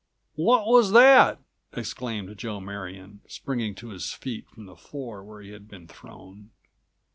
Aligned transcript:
"What 0.33 0.65
was 0.65 0.93
that?" 0.93 1.39
exclaimed 1.73 2.35
Joe 2.35 2.59
Marion, 2.59 3.21
springing 3.27 3.75
to 3.75 3.89
his 3.89 4.13
feet 4.13 4.47
from 4.47 4.65
the 4.65 4.75
floor 4.75 5.23
where 5.23 5.43
he 5.43 5.51
had 5.51 5.67
been 5.67 5.87
thrown. 5.87 6.49